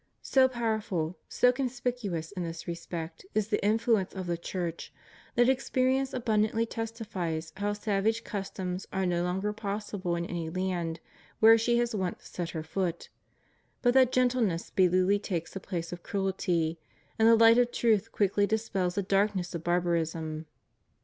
[0.23, 4.91] So powerful, so conspicuous in this respect, is the influence of the Church,
[5.35, 11.01] that experience abundantly testifies how savage customs are no longer possible in any land
[11.39, 13.09] where she has once set her foot;
[13.83, 16.79] but that gentleness speedily takes the place of cruelty,
[17.19, 20.47] and the light of truth quickly dispels the darkness of barbarism.